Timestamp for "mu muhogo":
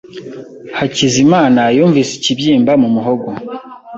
2.81-3.29